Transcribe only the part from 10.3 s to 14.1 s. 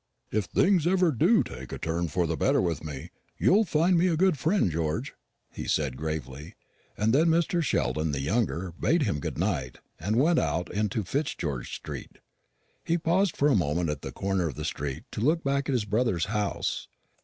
out into Fitzgeorge street. He paused for a moment at